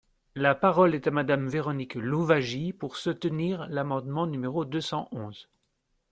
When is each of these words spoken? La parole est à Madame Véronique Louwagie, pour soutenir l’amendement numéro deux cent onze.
La 0.33 0.55
parole 0.55 0.95
est 0.95 1.05
à 1.05 1.11
Madame 1.11 1.47
Véronique 1.47 1.93
Louwagie, 1.93 2.73
pour 2.73 2.97
soutenir 2.97 3.67
l’amendement 3.67 4.25
numéro 4.25 4.65
deux 4.65 4.81
cent 4.81 5.07
onze. 5.11 5.47